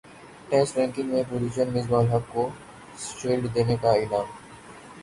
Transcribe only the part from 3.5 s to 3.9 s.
دینے